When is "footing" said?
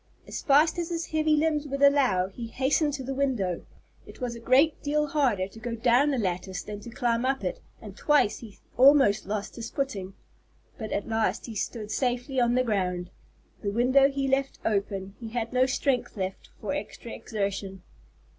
9.69-10.15